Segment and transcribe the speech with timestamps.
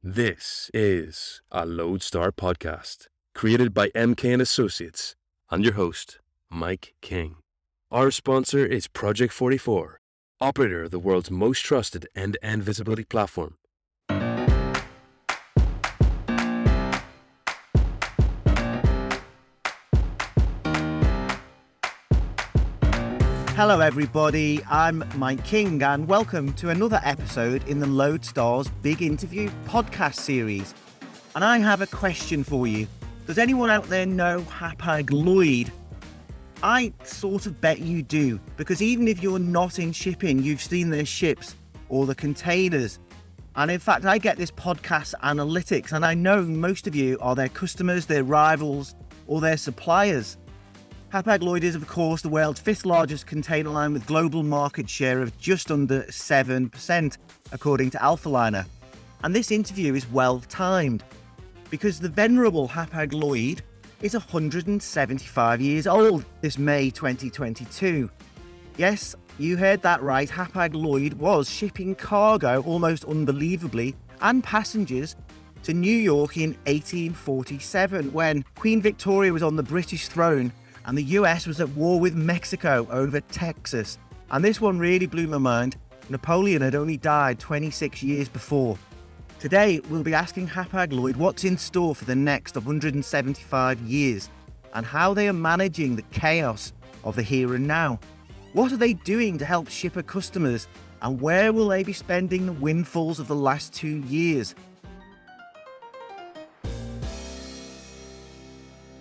[0.00, 5.16] This is a Loadstar podcast created by MK and Associates
[5.50, 7.38] and your host, Mike King.
[7.90, 9.98] Our sponsor is Project 44,
[10.40, 13.56] operator of the world's most trusted end-to-end visibility platform.
[23.58, 24.62] Hello, everybody.
[24.70, 30.72] I'm Mike King, and welcome to another episode in the Loadstar's Big Interview podcast series.
[31.34, 32.86] And I have a question for you.
[33.26, 35.72] Does anyone out there know Hapag Lloyd?
[36.62, 40.90] I sort of bet you do, because even if you're not in shipping, you've seen
[40.90, 41.56] their ships
[41.88, 43.00] or the containers.
[43.56, 47.34] And in fact, I get this podcast analytics, and I know most of you are
[47.34, 48.94] their customers, their rivals,
[49.26, 50.38] or their suppliers.
[51.12, 55.22] Hapag Lloyd is, of course, the world's fifth largest container line with global market share
[55.22, 57.18] of just under 7%,
[57.50, 58.66] according to Alphaliner.
[59.24, 61.02] And this interview is well timed
[61.70, 63.62] because the venerable Hapag Lloyd
[64.02, 68.10] is 175 years old this May 2022.
[68.76, 70.28] Yes, you heard that right.
[70.28, 75.16] Hapag Lloyd was shipping cargo almost unbelievably and passengers
[75.62, 80.52] to New York in 1847 when Queen Victoria was on the British throne
[80.88, 83.98] and the US was at war with Mexico over Texas.
[84.30, 85.76] And this one really blew my mind.
[86.08, 88.78] Napoleon had only died 26 years before.
[89.38, 94.30] Today, we'll be asking Hapag Lloyd what's in store for the next 175 years
[94.72, 96.72] and how they are managing the chaos
[97.04, 98.00] of the here and now.
[98.54, 100.68] What are they doing to help shipper customers
[101.02, 104.54] and where will they be spending the windfalls of the last two years?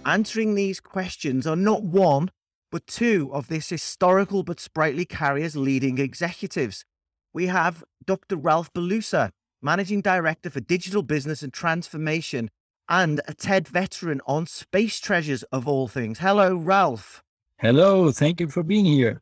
[0.08, 2.32] Answering these questions are not one,
[2.72, 6.86] but two of this historical but sprightly carrier's leading executives.
[7.34, 8.38] We have Dr.
[8.38, 12.50] Ralf Belusa, Managing Director for Digital Business and Transformation,
[12.88, 16.20] and a TED veteran on space treasures of all things.
[16.20, 17.22] Hello, Ralf.
[17.58, 19.22] Hello, thank you for being here.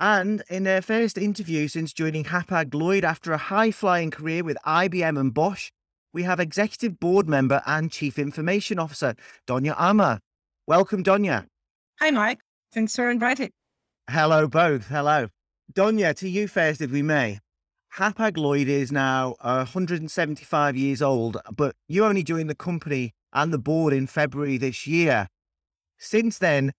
[0.00, 4.58] And in their first interview since joining Hapag Lloyd after a high flying career with
[4.66, 5.70] IBM and Bosch,
[6.12, 9.14] we have Executive Board Member and Chief Information Officer,
[9.46, 10.20] Donya Amer.
[10.66, 11.46] Welcome, Donya.
[12.00, 12.40] Hi, Mike.
[12.72, 13.50] Thanks for inviting.
[14.10, 14.88] Hello, both.
[14.88, 15.28] Hello.
[15.72, 17.40] Donya, to you first, if we may.
[17.96, 23.58] Hapag Lloyd is now 175 years old, but you only joined the company and the
[23.58, 25.28] board in February this year.
[25.98, 26.72] Since then,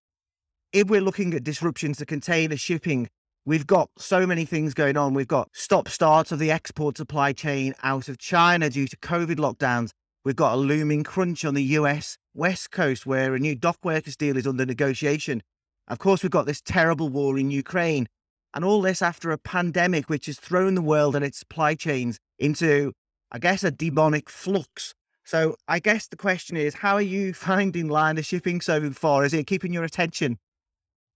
[0.72, 3.10] if we're looking at disruptions to container shipping,
[3.50, 5.16] We've got so many things going on.
[5.16, 9.38] We've got stop starts of the export supply chain out of China due to COVID
[9.38, 9.90] lockdowns.
[10.24, 14.16] We've got a looming crunch on the US West Coast where a new dock workers
[14.16, 15.42] deal is under negotiation.
[15.88, 18.06] Of course, we've got this terrible war in Ukraine.
[18.54, 22.20] And all this after a pandemic which has thrown the world and its supply chains
[22.38, 22.94] into,
[23.32, 24.94] I guess, a demonic flux.
[25.26, 29.26] So I guess the question is, how are you finding liner shipping so far?
[29.26, 30.38] Is it keeping your attention?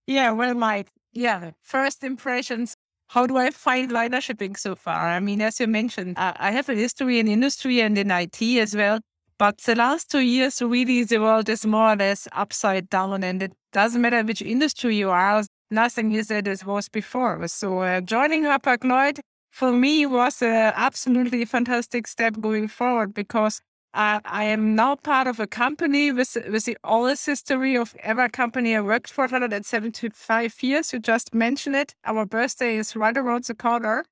[0.08, 2.76] Yeah, well, Mike, yeah, first impressions.
[3.08, 5.08] How do I find liner shipping so far?
[5.08, 8.74] I mean, as you mentioned, I have a history in industry and in IT as
[8.74, 9.00] well.
[9.38, 13.42] But the last two years, really, the world is more or less upside down, and
[13.42, 15.44] it doesn't matter which industry you are.
[15.70, 17.46] Nothing is as it was before.
[17.48, 19.20] So uh, joining Hapag Lloyd
[19.50, 23.60] for me was an absolutely fantastic step going forward because
[23.94, 28.28] uh, I am now part of a company with, with the oldest history of ever
[28.28, 30.92] company I worked for 175 years.
[30.92, 31.94] You just mentioned it.
[32.04, 34.04] Our birthday is right around the corner.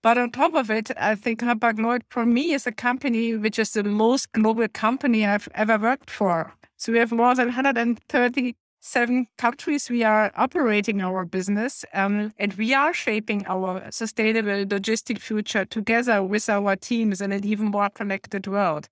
[0.00, 3.58] But on top of it, I think Hapag Lloyd for me is a company which
[3.58, 6.54] is the most global company I've ever worked for.
[6.76, 12.72] So we have more than 137 countries we are operating our business, um, and we
[12.74, 18.46] are shaping our sustainable logistic future together with our teams in an even more connected
[18.46, 18.88] world.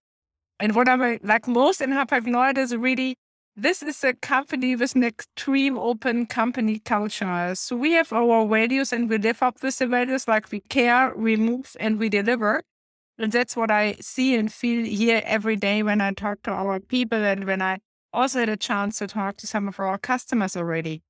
[0.64, 3.16] And what I uh, like most in Hapag Lloyd is really
[3.54, 7.54] this is a company with an extreme open company culture.
[7.54, 11.12] So we have our values and we live up with the values like we care,
[11.14, 12.62] we move, and we deliver.
[13.18, 16.80] And that's what I see and feel here every day when I talk to our
[16.80, 17.80] people and when I
[18.14, 21.02] also had a chance to talk to some of our customers already.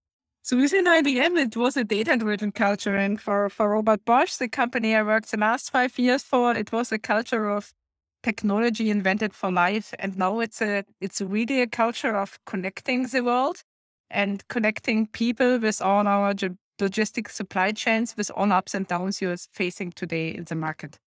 [0.42, 2.96] So within IBM, it was a data-driven culture.
[2.96, 6.72] And for, for Robert Bosch, the company I worked the last five years for, it
[6.72, 7.72] was a culture of
[8.24, 13.22] technology invented for life and now it's a it's really a culture of connecting the
[13.22, 13.62] world
[14.10, 16.34] and connecting people with all our
[16.80, 20.98] logistic supply chains with all ups and downs you're facing today in the market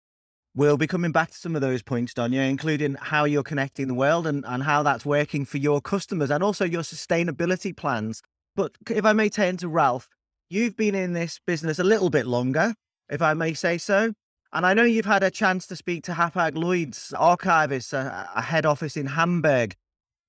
[0.55, 3.93] We'll be coming back to some of those points, Donya, including how you're connecting the
[3.93, 8.23] world and, and how that's working for your customers and also your sustainability plans.
[8.55, 10.09] But if I may turn to Ralf,
[10.49, 12.73] you've been in this business a little bit longer,
[13.07, 14.13] if I may say so.
[14.53, 18.41] And I know you've had a chance to speak to Hapag Lloyd's archivist, a, a
[18.41, 19.75] head office in Hamburg.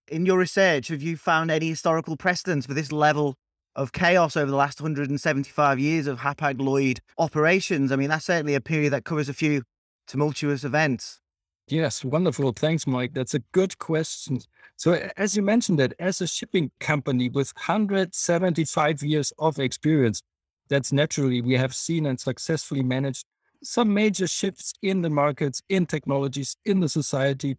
[0.08, 3.36] In your research, have you found any historical precedents for this level
[3.76, 7.92] of chaos over the last 175 years of Hapag Lloyd operations?
[7.92, 9.62] I mean, that's certainly a period that covers a few
[10.06, 11.20] tumultuous events.
[11.68, 12.52] Yes, wonderful.
[12.52, 13.12] Thanks, Mike.
[13.12, 14.40] That's a good question.
[14.76, 20.22] So, as you mentioned that as a shipping company with 175 years of experience,
[20.68, 23.26] that's naturally we have seen and successfully managed
[23.62, 27.56] some major shifts in the markets, in technologies, in the society,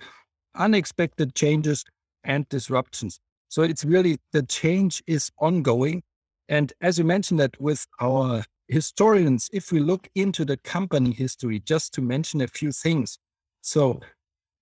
[0.55, 1.83] unexpected changes
[2.23, 3.19] and disruptions.
[3.49, 6.03] So it's really the change is ongoing.
[6.47, 11.59] And as you mentioned that with our historians, if we look into the company history,
[11.59, 13.17] just to mention a few things.
[13.61, 13.99] So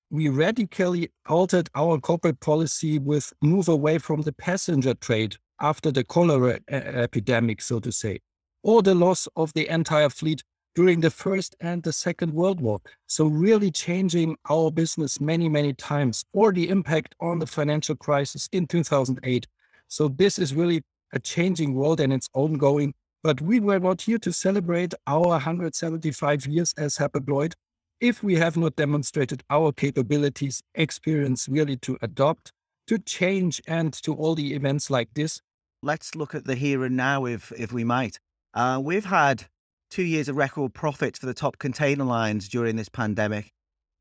[0.10, 6.04] we radically altered our corporate policy with move away from the passenger trade after the
[6.04, 8.19] cholera epidemic, so to say,
[8.63, 10.44] or the loss of the entire fleet
[10.77, 12.79] during the First and the Second World War.
[13.07, 18.47] So, really changing our business many, many times, or the impact on the financial crisis
[18.51, 19.47] in 2008.
[19.88, 20.83] So, this is really
[21.13, 22.94] a changing world and it's ongoing.
[23.24, 27.56] But we were not here to celebrate our 175 years as Hapag Lloyd
[28.00, 32.51] if we have not demonstrated our capabilities, experience really to adopt,
[32.85, 35.41] to change, and to all the events like this.
[35.81, 38.19] Let's look at the here and now, if if we might.
[38.53, 39.47] Uh, we've had
[39.89, 43.51] two years of record profits for the top container lines during this pandemic,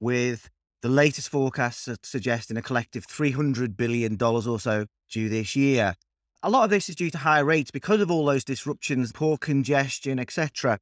[0.01, 0.51] with
[0.83, 5.95] the latest forecasts suggesting a collective $300 billion or so due this year.
[6.43, 9.41] A lot of this is due to higher rates because of all those disruptions, port
[9.41, 10.79] congestion, etc.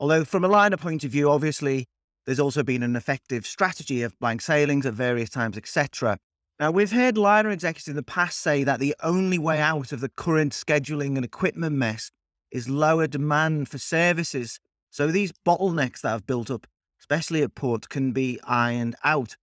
[0.00, 1.86] Although, from a liner point of view, obviously,
[2.24, 6.18] there's also been an effective strategy of blank sailings at various times, etc.
[6.60, 10.00] Now, we've heard liner executives in the past say that the only way out of
[10.00, 12.10] the current scheduling and equipment mess
[12.52, 14.60] is lower demand for services.
[14.90, 16.66] So these bottlenecks that have built up,
[17.00, 19.36] especially at port, can be ironed out.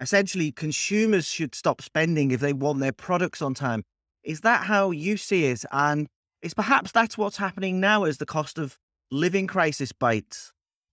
[0.00, 3.82] Essentially, consumers should stop spending if they want their products on time.
[4.22, 5.64] Is that how you see it?
[5.72, 6.06] And
[6.42, 8.78] is perhaps that's what's happening now as the cost of
[9.10, 10.52] living crisis bites?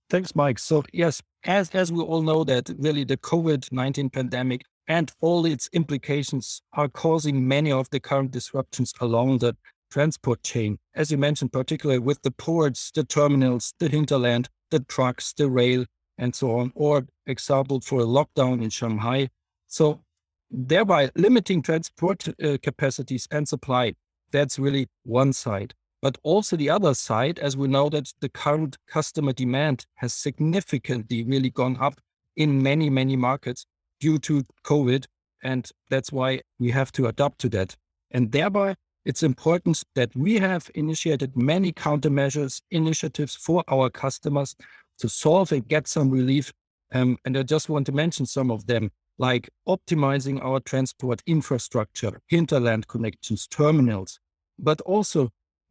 [0.10, 0.60] Thanks, Mike.
[0.60, 5.70] So yes, as as we all know that really the COVID-19 pandemic and all its
[5.74, 9.56] implications are causing many of the current disruptions along the
[9.90, 15.34] transport chain, as you mentioned, particularly with the ports, the terminals, the hinterland, the trucks,
[15.34, 15.86] the rail,
[16.18, 19.30] and so on, or example for a lockdown in Shanghai.
[19.68, 20.02] So
[20.50, 23.94] thereby limiting transport uh, capacities and supply.
[24.32, 25.74] That's really one side.
[26.02, 31.24] But also the other side, as we know that the current customer demand has significantly
[31.24, 32.00] really gone up
[32.36, 33.66] in many, many markets
[34.00, 35.06] due to COVID.
[35.44, 37.76] And that's why we have to adapt to that.
[38.12, 38.76] And thereby
[39.08, 44.54] it's important that we have initiated many countermeasures initiatives for our customers
[45.00, 46.52] to solve and get some relief.
[46.94, 52.20] Um, and I just want to mention some of them, like optimizing our transport infrastructure,
[52.28, 54.20] hinterland connections, terminals,
[54.60, 55.30] but also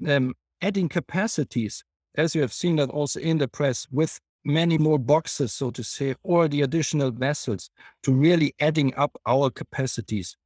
[0.09, 1.85] um, adding capacities,
[2.15, 5.85] as you have seen that also in the press, with many more boxes, so to
[5.85, 7.69] say, or the additional vessels
[8.03, 10.39] to really adding up our capacities.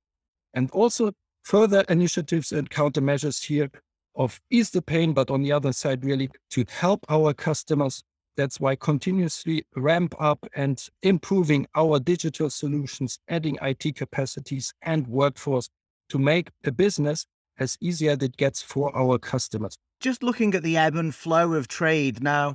[0.55, 3.71] And also further initiatives and countermeasures here
[4.15, 8.03] of ease the pain, but on the other side, really to help our customers.
[8.37, 15.69] That's why continuously ramp up and improving our digital solutions, adding IT capacities and workforce
[16.09, 17.27] to make a business
[17.59, 19.77] as easy as it gets for our customers.
[20.01, 22.55] Just looking at the ebb and flow of trade now,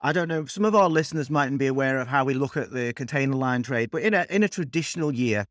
[0.00, 2.70] I don't know, some of our listeners mightn't be aware of how we look at
[2.70, 5.46] the container line trade, but in a in a traditional year,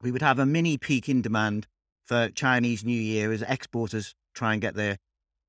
[0.00, 1.68] we would have a mini peak in demand
[2.04, 4.96] for Chinese New Year as exporters try and get their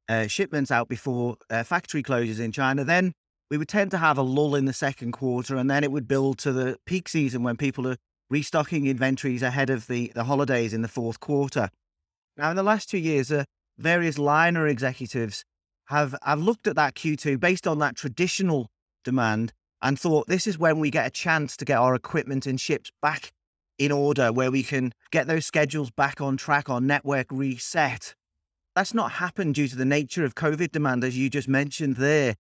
[0.10, 2.84] uh, shipments out before uh, factory closures in China.
[2.84, 3.14] Then
[3.50, 6.08] we would tend to have a lull in the second quarter, and then it would
[6.08, 7.98] build to the peak season when people are
[8.30, 11.70] restocking inventories ahead of the, the holidays in the fourth quarter.
[12.38, 13.44] Now, in the last two years, uh,
[13.78, 15.44] various liner executives
[15.88, 18.68] have, have looked at that Q2 based on that traditional
[19.04, 22.60] demand and thought this is when we get a chance to get our equipment and
[22.60, 23.32] ships back
[23.78, 28.16] in order where we can get those schedules back on track, our network reset.
[28.76, 32.36] That's not happened due to the nature of COVID demand, as you just mentioned there.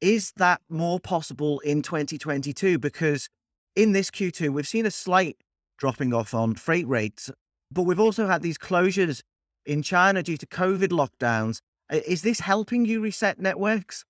[0.00, 2.78] Is that more possible in 2022?
[2.78, 3.28] Because
[3.76, 5.36] in this Q2, we've seen a slight
[5.78, 7.30] dropping off on freight rates,
[7.70, 9.22] but we've also had these closures
[9.66, 11.60] in China due to COVID lockdowns.
[11.90, 14.04] Is this helping you reset networks?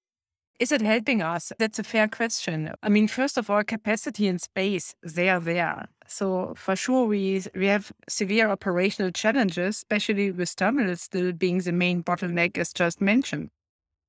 [0.60, 1.52] Is it helping us?
[1.58, 2.72] That's a fair question.
[2.82, 5.88] I mean, first of all, capacity and space, they are there.
[6.06, 11.72] So for sure, we we have severe operational challenges, especially with terminals still being the
[11.72, 13.50] main bottleneck, as just mentioned.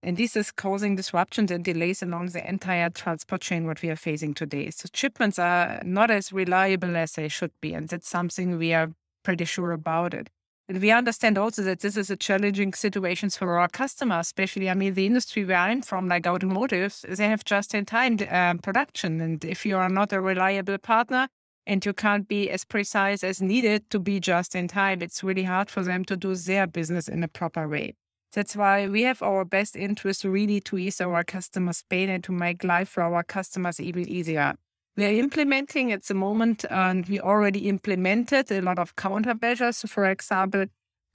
[0.04, 3.96] And this is causing disruptions and delays along the entire transport chain, what we are
[3.96, 4.70] facing today.
[4.70, 7.74] So shipments are not as reliable as they should be.
[7.74, 8.92] And that's something we are
[9.24, 10.30] pretty sure about it.
[10.68, 14.76] And we understand also that this is a challenging situation for our customers, especially, I
[14.76, 19.22] mean, the industry where I'm from, like automotive, they have just in time uh, production.
[19.22, 21.30] And if you are not a reliable partner
[21.68, 25.44] and you can't be as precise as needed to be just in time, it's really
[25.44, 27.96] hard for them to do their business in a proper way.
[28.34, 32.32] That's why we have our best interest really to ease our customers' pain and to
[32.32, 34.56] make life for our customers even easier.
[34.98, 39.88] We are implementing at the moment, and we already implemented a lot of countermeasures.
[39.90, 40.66] For example,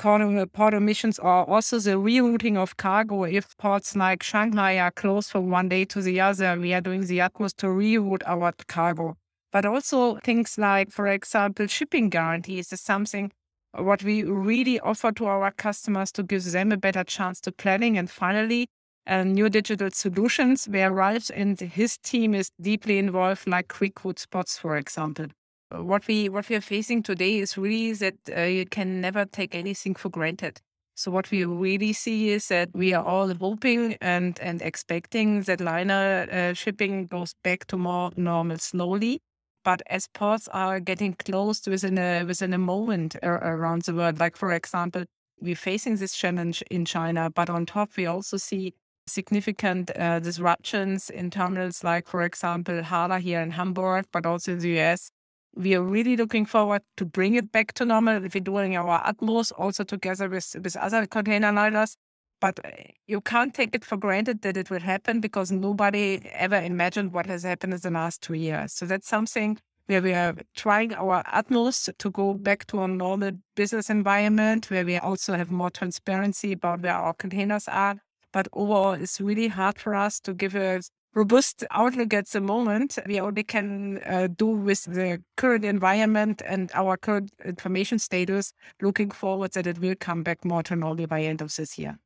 [0.02, 3.24] uh, port omissions or also the rerouting of cargo.
[3.24, 7.06] If ports like Shanghai are closed from one day to the other, we are doing
[7.06, 9.16] the utmost to reroute our cargo.
[9.52, 13.32] But also things like, for example, shipping guarantees is something
[13.72, 17.96] what we really offer to our customers to give them a better chance to planning.
[17.98, 18.66] And finally,
[19.06, 24.58] and new digital solutions where Ralf and his team is deeply involved, like quick spots,
[24.58, 25.26] for example.
[25.70, 29.54] What we what we are facing today is really that uh, you can never take
[29.54, 30.60] anything for granted.
[30.96, 35.60] So what we really see is that we are all hoping and and expecting that
[35.60, 39.20] liner uh, shipping goes back to more normal slowly.
[39.64, 44.36] But as ports are getting closed within a within a moment around the world, like
[44.36, 45.04] for example,
[45.40, 48.74] we're facing this challenge in China, but on top we also see
[49.06, 54.58] significant uh, disruptions in terminals like, for example, HHLA here in Hamburg, but also in
[54.60, 55.10] the US.
[55.54, 58.24] We are really looking forward to bring it back to normal.
[58.24, 61.96] If we're doing our utmost also together with, with other container liners.
[62.40, 62.70] But uh,
[63.06, 67.26] you can't take it for granted that it will happen because nobody ever imagined what
[67.26, 68.72] has happened in the last two years.
[68.72, 73.32] So that's something where we are trying our utmost to go back to a normal
[73.56, 78.00] business environment where we also have more transparency about where our containers are
[78.32, 80.80] but overall, it's really hard for us to give a
[81.14, 82.98] robust outlook at the moment.
[83.06, 89.10] We only can uh, do with the current environment and our current information status, looking
[89.10, 91.98] forward that it will come back more to normal by end of this year.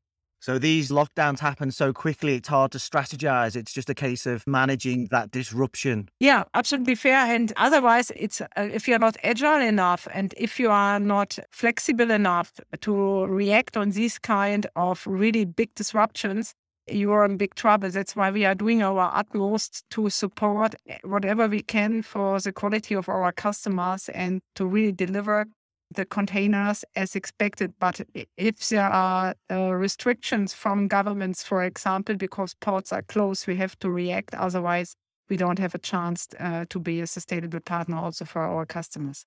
[0.44, 3.56] So these lockdowns happen so quickly, it's hard to strategize.
[3.56, 6.10] It's just a case of managing that disruption.
[6.20, 7.34] Yeah, absolutely fair.
[7.34, 12.10] And otherwise, it's uh, if you're not agile enough and if you are not flexible
[12.10, 16.52] enough to react on these kind of really big disruptions,
[16.86, 17.88] you are in big trouble.
[17.88, 20.74] That's why we are doing our utmost to support
[21.04, 25.46] whatever we can for the quality of our customers and to really deliver
[25.94, 27.72] the containers as expected.
[27.78, 28.00] But
[28.36, 33.78] if there are uh, restrictions from governments, for example, because ports are closed, we have
[33.80, 34.34] to react.
[34.34, 34.96] Otherwise,
[35.28, 39.24] we don't have a chance uh, to be a sustainable partner also for our customers.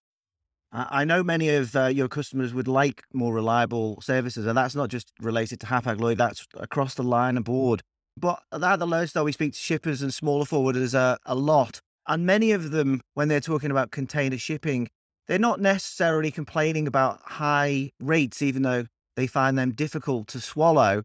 [0.72, 4.90] I know many of uh, your customers would like more reliable services, and that's not
[4.90, 7.82] just related to Hapag Lloyd, that's across the line aboard.
[8.18, 11.80] But at the Loadstar, though, we speak to shippers and smaller forwarders uh, a lot.
[12.08, 14.90] And many of them, when they're talking about container shipping,
[15.28, 21.04] they're not necessarily complaining about high rates, even though they find them difficult to swallow.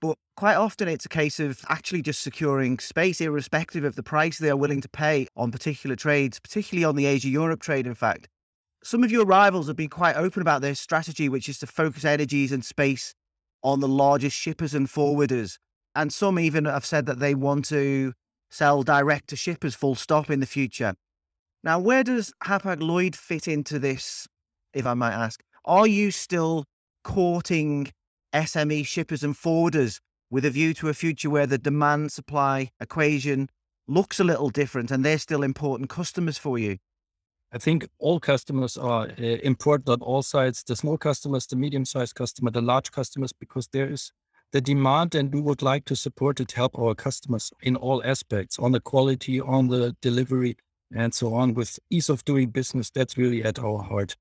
[0.00, 4.38] But quite often it's a case of actually just securing space, irrespective of the price
[4.38, 7.94] they are willing to pay on particular trades, particularly on the Asia Europe trade, in
[7.94, 8.28] fact.
[8.82, 12.04] Some of your rivals have been quite open about their strategy, which is to focus
[12.04, 13.14] energies and space
[13.62, 15.56] on the largest shippers and forwarders.
[15.94, 18.12] And some even have said that they want to
[18.50, 20.94] sell direct to shippers full stop in the future.
[21.64, 24.26] Now, where does Hapag Lloyd fit into this,
[24.74, 25.42] if I might ask?
[25.64, 26.64] Are you still
[27.04, 27.92] courting
[28.34, 33.48] SME shippers and forwarders with a view to a future where the demand supply equation
[33.86, 36.78] looks a little different and they're still important customers for you?
[37.52, 41.84] I think all customers are uh, important on all sides the small customers, the medium
[41.84, 44.10] sized customer, the large customers, because there is
[44.50, 48.58] the demand and we would like to support it, help our customers in all aspects
[48.58, 50.56] on the quality, on the delivery,
[50.94, 52.90] and so on with ease of doing business.
[52.90, 54.16] That's really at our heart.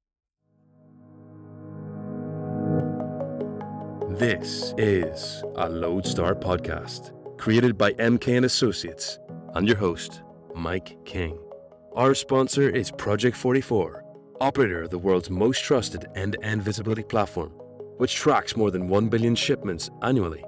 [4.10, 9.20] This is a Loadstar podcast created by MK and Associates
[9.56, 10.22] and your host,
[10.54, 11.40] Mike King.
[11.96, 14.04] Our sponsor is Project 44,
[14.40, 17.50] operator of the world's most trusted end-to-end visibility platform,
[17.98, 20.44] which tracks more than 1 billion shipments annually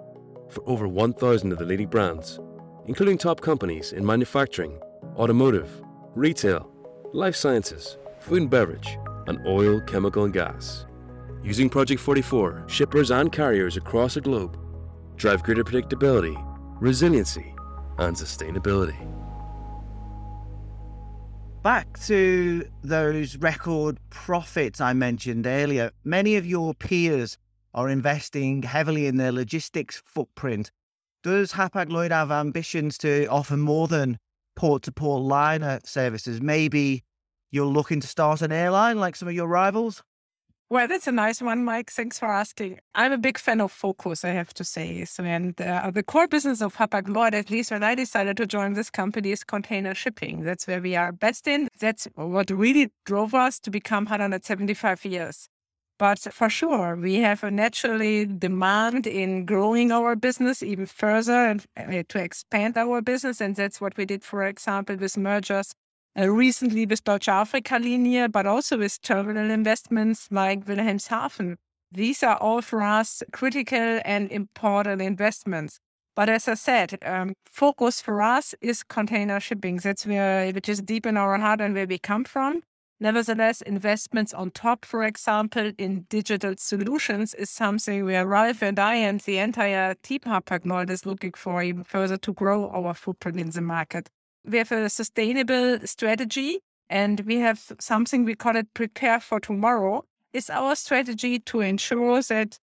[0.50, 2.39] for over 1,000 of the leading brands,
[2.86, 4.80] including top companies in manufacturing,
[5.18, 5.82] automotive,
[6.15, 6.70] retail,
[7.12, 10.86] life sciences, food and beverage, and oil, chemical, and gas.
[11.43, 14.58] Using Project 44, shippers and carriers across the globe
[15.15, 16.36] drive greater predictability,
[16.79, 17.53] resiliency,
[17.98, 18.98] and sustainability.
[21.62, 27.38] Back to those record profits I mentioned earlier, many of your peers
[27.74, 30.72] are investing heavily in their logistics footprint.
[31.24, 34.20] does Hapag Lloyd have ambitions to offer more than
[34.55, 36.41] port to port liner services?
[36.41, 37.03] Maybe
[37.51, 40.03] you're looking to start an airline like some of your rivals?
[40.69, 41.91] Well, that's a nice one, Mike.
[41.91, 42.79] Thanks for asking.
[42.95, 45.05] I'm a big fan of focus, I have to say.
[45.05, 48.48] So, and uh, the core business of Hapag Lloyd, at least when I decided to
[48.48, 50.43] join this company, is container shipping.
[50.43, 51.67] That's where we are best in.
[51.79, 55.48] That's what really drove us to become 175 years.
[56.00, 61.65] But for sure, we have a naturally demand in growing our business even further and
[61.77, 63.39] uh, to expand our business.
[63.39, 65.73] And that's what we did, for example, with mergers
[66.19, 71.55] uh, recently with Deutsche Afrika Linie, but also with terminal investments like Wilhelmshaven.
[71.91, 75.79] These are all for us critical and important investments.
[76.15, 79.77] But as I said, um, focus for us is container shipping.
[79.77, 82.62] That's where, which is deep in our heart and where we come from.
[83.00, 88.95] Nevertheless, investments on top, for example, in digital solutions is something where Ralf and I
[88.95, 93.50] and the entire team Hapag-Lloyd is looking for even further to grow our footprint in
[93.50, 94.09] the market.
[94.45, 96.59] We have a sustainable strategy
[96.89, 100.05] and we have something we call it prepare for tomorrow.
[100.31, 102.57] Is our strategy to ensure that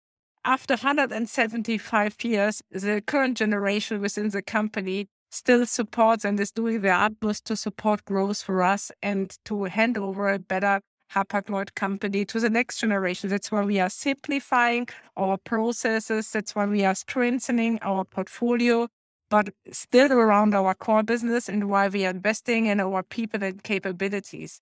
[0.45, 6.95] after 175 years the current generation within the company still supports and is doing their
[6.95, 10.81] utmost to support growth for us and to hand over a better
[11.15, 13.31] Hapag-Lloyd company to the next generation.
[13.31, 16.31] That's why we are simplifying our processes.
[16.31, 18.89] That's why we are strengthening our portfolio
[19.31, 23.63] but still around our core business and why we are investing in our people and
[23.63, 24.61] capabilities.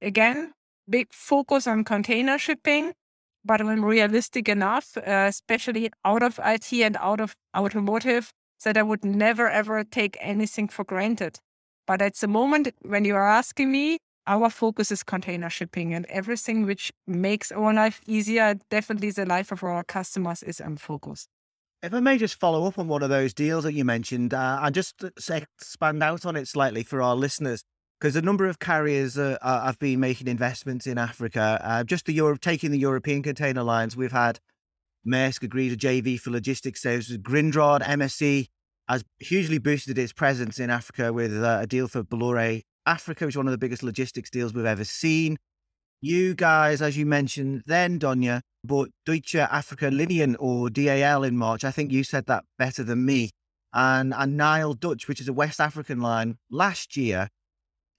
[0.00, 0.52] Again,
[0.88, 2.92] big focus on container shipping,
[3.44, 8.32] but when realistic enough, uh, especially out of IT and out of automotive,
[8.66, 11.38] that I would never ever take anything for granted.
[11.86, 16.04] But at the moment, when you are asking me, our focus is container shipping and
[16.06, 21.28] everything which makes our life easier, definitely the life of our customers is in focus.
[21.80, 24.58] If I may just follow up on one of those deals that you mentioned uh,
[24.60, 27.62] and just expand out on it slightly for our listeners,
[28.00, 31.60] because a number of carriers uh, have been making investments in Africa.
[31.62, 34.40] Uh, just the Europe, taking the European container lines, we've had
[35.06, 37.18] Maersk agreed a JV for logistics services.
[37.18, 38.48] Grindrod MSC
[38.88, 43.34] has hugely boosted its presence in Africa with uh, a deal for Bolloré Africa, which
[43.34, 45.36] is one of the biggest logistics deals we've ever seen.
[46.00, 51.64] You guys, as you mentioned then, Donya, bought Deutsche Afrika Linien or DAL in March.
[51.64, 53.30] I think you said that better than me.
[53.72, 57.28] And, and Nile Dutch, which is a West African line, last year.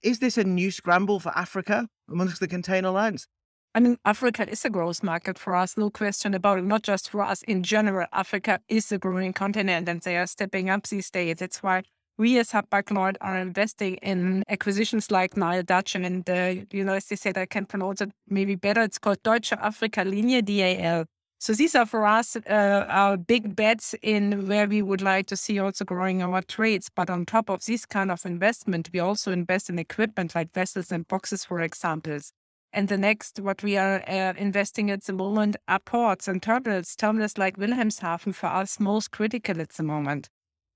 [0.02, 3.26] Is this a new scramble for Africa amongst the container lines?
[3.74, 6.64] I mean, Africa is a growth market for us, no question about it.
[6.64, 8.06] Not just for us in general.
[8.12, 11.36] Africa is a growing continent and they are stepping up these days.
[11.38, 11.82] That's why
[12.16, 17.06] we as Hapag-Lloyd are investing in acquisitions like Nile Dutch and uh, you know, as
[17.06, 18.82] they said, I can pronounce it maybe better.
[18.82, 21.04] It's called Deutsche Afrika Linie DAL.
[21.40, 25.36] So these are for us uh, our big bets in where we would like to
[25.36, 26.90] see also growing our trades.
[26.92, 30.90] But on top of this kind of investment, we also invest in equipment like vessels
[30.90, 32.32] and boxes, for examples.
[32.72, 36.94] And the next, what we are uh, investing at the moment are ports and terminals.
[36.96, 40.28] Terminals like Wilhelmshaven for us most critical at the moment.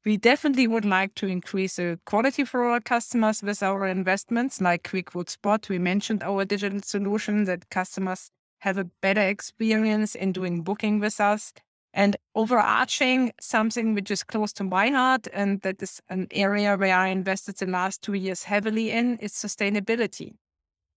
[0.04, 4.88] We definitely would like to increase the quality for our customers with our investments like
[4.88, 5.68] Quick Quote Spot.
[5.68, 11.20] We mentioned our digital solution that customers have a better experience in doing booking with
[11.20, 11.52] us.
[11.94, 16.96] And overarching, something which is close to my heart, and that is an area where
[16.96, 20.32] I invested the last two years heavily in, is sustainability.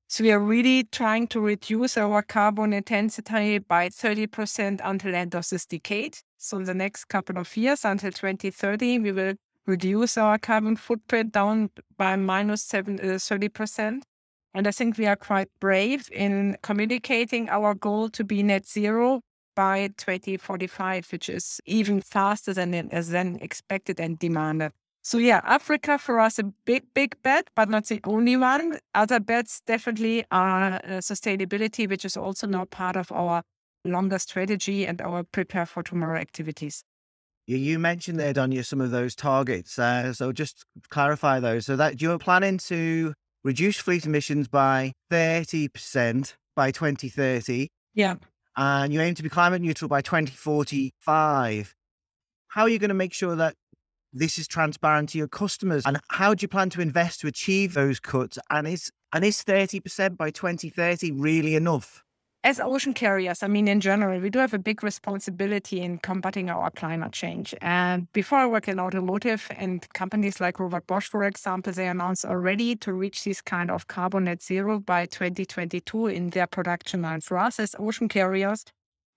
[0.08, 5.50] So we are really trying to reduce our carbon intensity by 30% until end of
[5.50, 6.20] this decade.
[6.38, 9.34] So in the next couple of years, until 2030, we will
[9.65, 14.04] reduce our carbon footprint down by minus seven, uh, 30%.
[14.54, 19.22] And I think we are quite brave in communicating our goal to be net zero
[19.56, 24.72] by 2045, which is even faster than, than expected and demanded.
[25.06, 28.80] So yeah, Africa for us a big, big bet, but not the only one.
[28.96, 33.44] Other bets definitely are uh, sustainability, which is also now part of our
[33.86, 36.84] longer strategy and our prepare for tomorrow activities.
[37.46, 39.78] You mentioned there, Donya, some of those targets.
[39.78, 41.68] Uh, so just clarify those.
[41.68, 43.13] So that you're planning to
[43.44, 47.68] reduce fleet emissions by 30% by 2030.
[47.94, 48.15] Yeah.
[48.58, 51.76] And you aim to be climate neutral by 2045.
[52.48, 53.54] How are you going to make sure that
[54.15, 55.84] this is transparent to your customers?
[55.86, 58.39] And how do you plan to invest to achieve those cuts?
[58.49, 62.04] And is and is 30% by 2030 really enough?
[62.43, 66.49] As ocean carriers, I mean, in general, we do have a big responsibility in combating
[66.51, 67.56] our climate change.
[67.60, 72.23] And before I work in automotive and companies like Robert Bosch, for example, they announced
[72.23, 77.21] already to reach this kind of carbon net zero by 2022 in their production line.
[77.21, 78.63] For us as ocean carriers,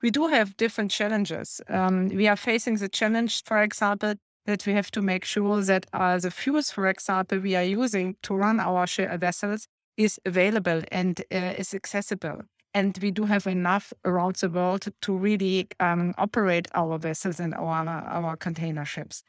[0.00, 1.60] we do have different challenges.
[1.68, 4.14] Um, we are facing the challenge, for example,
[4.48, 8.16] that we have to make sure that uh, the fuels, for example, we are using
[8.22, 8.86] to run our
[9.18, 12.40] vessels is available and uh, is accessible.
[12.72, 17.52] And we do have enough around the world to really um, operate our vessels and
[17.54, 19.22] our, our container ships.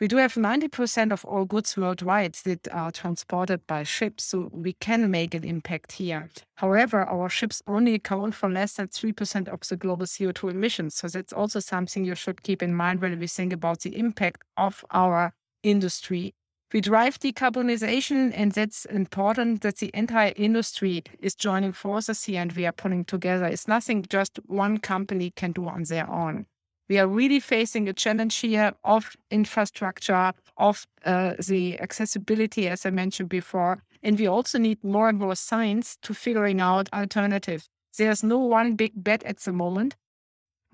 [0.00, 4.74] We do have 90% of all goods worldwide that are transported by ships, so we
[4.74, 6.30] can make an impact here.
[6.54, 10.94] However, our ships only account for less than 3% of the global CO2 emissions.
[10.94, 14.44] So that's also something you should keep in mind when we think about the impact
[14.56, 15.32] of our
[15.64, 16.32] industry.
[16.72, 22.52] We drive decarbonization, and that's important that the entire industry is joining forces here and
[22.52, 23.46] we are pulling together.
[23.46, 26.46] It's nothing just one company can do on their own
[26.88, 32.90] we are really facing a challenge here of infrastructure, of uh, the accessibility, as I
[32.90, 33.82] mentioned before.
[34.02, 37.68] And we also need more and more science to figuring out alternatives.
[37.96, 39.96] There's no one big bet at the moment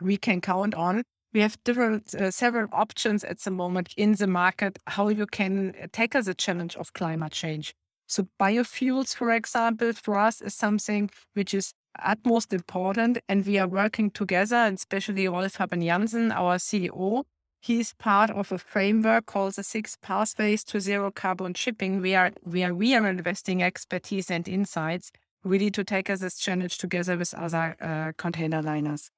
[0.00, 1.05] we can count on.
[1.33, 5.74] We have different, uh, several options at the moment in the market how you can
[5.92, 7.74] tackle the challenge of climate change.
[8.07, 13.18] So biofuels, for example, for us is something which is utmost important.
[13.28, 17.24] And we are working together, and especially Rolf Habben Jansen, our CEO.
[17.61, 22.02] He's part of a framework called the Six Pathways to Zero Carbon Shipping.
[22.02, 25.11] We are we are we are investing expertise and insights
[25.44, 29.11] really to take us this challenge together with other uh, container liners.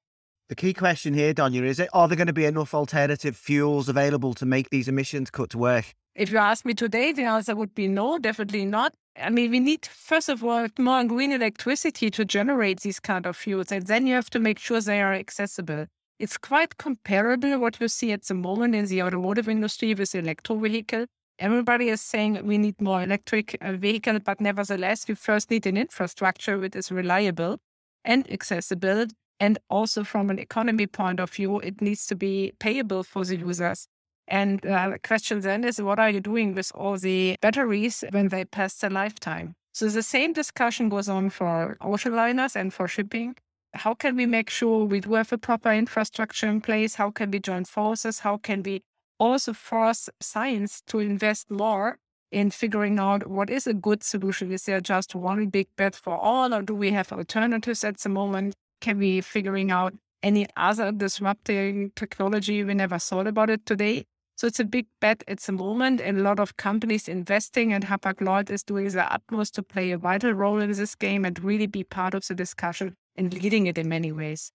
[0.49, 3.89] The key question here, Donya, is it are there going to be enough alternative fuels
[3.89, 5.93] available to make these emissions cuts work?
[6.15, 8.93] If you ask me today, the answer would be no, definitely not.
[9.19, 13.35] I mean, we need, first of all, more green electricity to generate these kind of
[13.35, 13.71] fuels.
[13.71, 15.87] And then you have to make sure they are accessible.
[16.19, 20.55] It's quite comparable what you see at the moment in the automotive industry with electro
[20.57, 21.05] vehicle.
[21.39, 25.77] Everybody is saying we need more electric uh, vehicle, but nevertheless, we first need an
[25.77, 27.57] infrastructure which is reliable
[28.03, 29.05] and accessible.
[29.39, 33.37] And also from an economy point of view, it needs to be payable for the
[33.37, 33.87] users.
[34.27, 38.27] And uh, the question then is, what are you doing with all the batteries when
[38.27, 39.55] they pass their lifetime?
[39.73, 43.35] So the same discussion goes on for ocean liners and for shipping.
[43.73, 46.95] How can we make sure we do have a proper infrastructure in place?
[46.95, 48.19] How can we join forces?
[48.19, 48.81] How can we
[49.19, 51.99] also force science to invest more
[52.31, 54.51] in figuring out what is a good solution?
[54.51, 58.09] Is there just one big bet for all, or do we have alternatives at the
[58.09, 58.55] moment?
[58.81, 64.05] Can we figuring out any other disrupting technology we never thought about it today?
[64.37, 67.83] So it's a big bet at the moment, and a lot of companies investing, and
[67.83, 71.65] Hapag-Lloyd is doing their utmost to play a vital role in this game and really
[71.65, 74.51] be part of the discussion and leading it in many ways.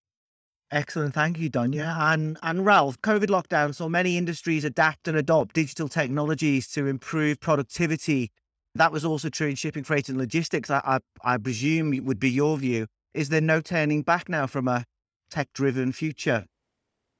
[0.71, 1.14] Excellent.
[1.14, 1.97] Thank you, Donya.
[1.99, 7.40] And, and Ralf, COVID lockdown saw many industries adapt and adopt digital technologies to improve
[7.40, 8.31] productivity.
[8.77, 10.71] That was also true in shipping, freight, and logistics.
[10.71, 12.87] I, I, I presume would be your view.
[13.14, 14.85] Is there no turning back now from a
[15.29, 16.47] tech driven future?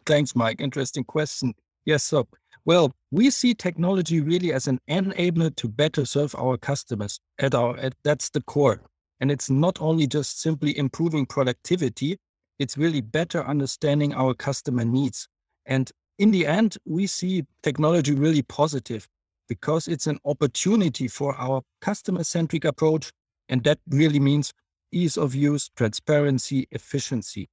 [0.07, 0.61] Thanks, Mike.
[0.61, 1.55] Interesting question.
[1.85, 2.29] Yes, so
[2.65, 7.77] well, we see technology really as an enabler to better serve our customers at our
[7.79, 8.81] at, that's the core.
[9.21, 12.19] And it's not only just simply improving productivity,
[12.59, 15.29] it's really better understanding our customer needs.
[15.67, 19.09] And in the end, we see technology really positive
[19.49, 23.11] because it's an opportunity for our customer centric approach.
[23.49, 24.53] And that really means
[24.93, 27.49] ease of use, transparency, efficiency.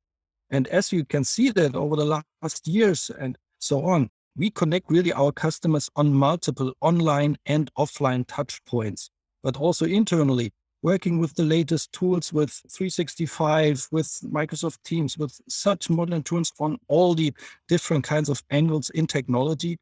[0.50, 2.06] And as you can see that over the
[2.42, 8.26] last years and so on, we connect really our customers on multiple online and offline
[8.26, 9.12] touch points,
[9.44, 15.90] but also internally, working with the latest tools with 365, with Microsoft Teams, with such
[15.90, 17.34] modern tools on all the
[17.68, 19.78] different kinds of angles in technology.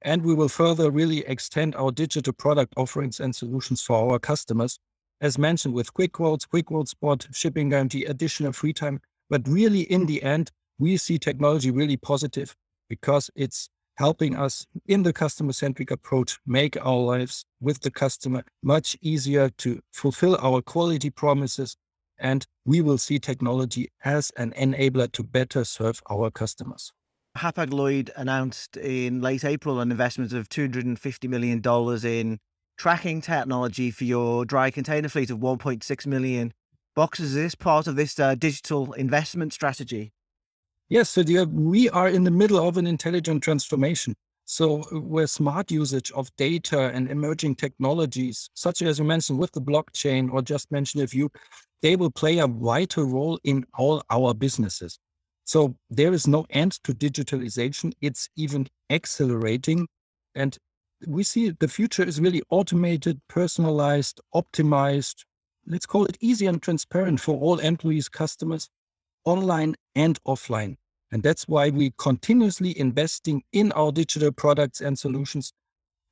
[0.00, 4.78] And we will further really extend our digital product offerings and solutions for our customers.
[5.20, 9.00] As mentioned, with quick quotes, quick quote spot, shipping guarantee, additional free time.
[9.28, 12.56] But really, in the end, we see technology really positive
[12.88, 13.68] because it's
[13.98, 19.50] helping us in the customer centric approach make our lives with the customer much easier
[19.50, 21.76] to fulfill our quality promises.
[22.16, 26.92] And we will see technology as an enabler to better serve our customers.
[27.36, 31.60] Hapag Lloyd announced in late April an investment of $250 million
[32.04, 32.38] in
[32.76, 36.52] tracking technology for your dry container fleet of 1.6 million
[36.94, 37.30] boxes.
[37.30, 40.12] Is this part of this uh, digital investment strategy?
[40.90, 44.14] Yes, so dear, we are in the middle of an intelligent transformation.
[44.46, 49.52] So, uh, where smart usage of data and emerging technologies, such as you mentioned with
[49.52, 51.30] the blockchain, or just mentioned a few,
[51.82, 54.98] they will play a vital role in all our businesses.
[55.44, 57.92] So, there is no end to digitalization.
[58.00, 59.86] It's even accelerating.
[60.34, 60.56] And
[61.06, 65.26] we see the future is really automated, personalized, optimized.
[65.66, 68.70] Let's call it easy and transparent for all employees, customers,
[69.28, 70.76] online and offline.
[71.12, 75.52] And that's why we continuously investing in our digital products and solutions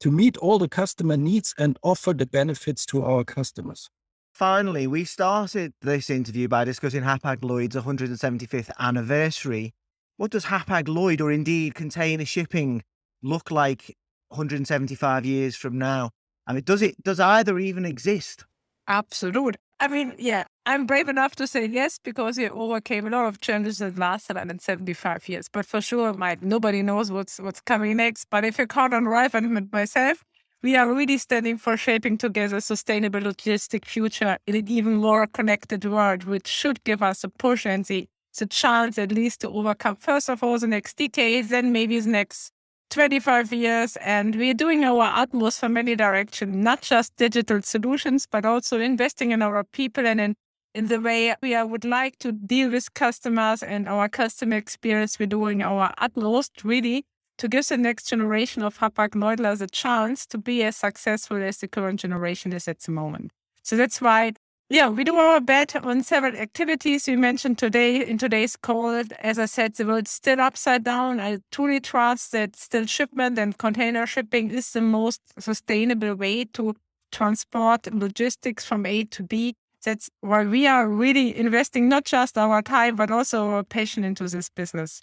[0.00, 3.88] to meet all the customer needs and offer the benefits to our customers.
[4.32, 9.72] Finally, we started this interview by discussing Hapag Lloyd's 175th anniversary.
[10.18, 12.82] What does Hapag Lloyd or indeed container shipping
[13.22, 13.96] look like
[14.28, 16.10] 175 years from now?
[16.46, 18.44] I mean, does it does either even exist?
[18.86, 19.58] Absolutely.
[19.78, 23.40] I mean, yeah, I'm brave enough to say yes because we overcame a lot of
[23.40, 25.48] challenges that lasted 75 years.
[25.52, 28.26] But for sure, Mike, nobody knows what's what's coming next.
[28.30, 30.24] But if you count on Ralf and myself,
[30.62, 35.26] we are really standing for shaping together a sustainable logistic future in an even more
[35.26, 38.08] connected world, which should give us a push and the,
[38.38, 42.08] the chance at least to overcome first of all the next decade, then maybe the
[42.08, 42.50] next
[42.90, 48.44] 25 years and we're doing our utmost from many directions, not just digital solutions, but
[48.44, 50.34] also investing in our people and in,
[50.74, 55.18] in the way we would like to deal with customers and our customer experience.
[55.18, 57.04] We're doing our utmost really
[57.38, 61.68] to give the next generation of Hapag-Lloyd the chance to be as successful as the
[61.68, 63.32] current generation is at the moment.
[63.62, 64.32] So that's why
[64.68, 69.04] yeah, we do our bet on several activities we mentioned today in today's call.
[69.20, 71.20] As I said, the world's still upside down.
[71.20, 76.74] I truly trust that still shipment and container shipping is the most sustainable way to
[77.12, 79.54] transport logistics from A to B.
[79.84, 84.28] That's why we are really investing not just our time, but also our passion into
[84.28, 85.00] this business.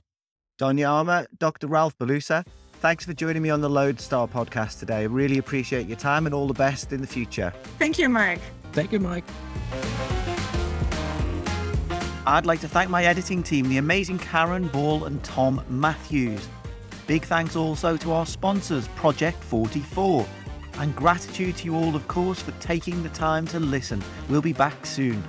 [0.60, 1.68] Donya Amer, Dr.
[1.68, 2.46] Ralf Belusa,
[2.82, 5.08] thanks for joining me on the Loadstar podcast today.
[5.08, 7.54] Really appreciate your time and all the best in the future.
[7.80, 8.42] Thank you, Mike.
[8.74, 9.24] Thank you, Mike.
[12.26, 16.48] I'd like to thank my editing team, the amazing Karen Ball and Tom Matthews.
[17.06, 20.26] Big thanks also to our sponsors, Project 44.
[20.80, 24.02] And gratitude to you all, of course, for taking the time to listen.
[24.30, 25.22] We'll be back soon.